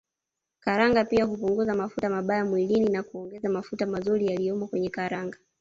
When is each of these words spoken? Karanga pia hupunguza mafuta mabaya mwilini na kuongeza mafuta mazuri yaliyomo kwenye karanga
Karanga 0.59 1.05
pia 1.05 1.25
hupunguza 1.25 1.75
mafuta 1.75 2.09
mabaya 2.09 2.45
mwilini 2.45 2.89
na 2.89 3.03
kuongeza 3.03 3.49
mafuta 3.49 3.85
mazuri 3.85 4.27
yaliyomo 4.27 4.67
kwenye 4.67 4.89
karanga 4.89 5.37